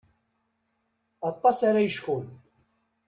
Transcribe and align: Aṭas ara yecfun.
Aṭas 1.29 1.57
ara 1.69 1.79
yecfun. 1.85 2.25